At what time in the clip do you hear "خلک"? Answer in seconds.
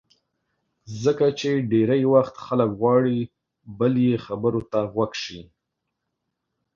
2.45-2.69